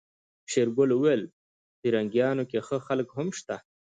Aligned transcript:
شېرګل 0.51 0.89
وويل 0.93 1.21
پرنګيانو 1.81 2.43
کې 2.49 2.59
ښه 2.67 2.77
خلک 2.87 3.07
هم 3.17 3.27
شته. 3.37 3.55